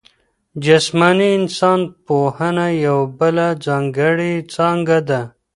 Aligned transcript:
جسماني 0.65 1.29
انسان 1.39 1.79
پوهنه 2.05 2.67
یوه 2.85 3.05
بله 3.19 3.45
ځانګړې 3.65 4.33
څانګه 4.53 4.99
ده. 5.09 5.21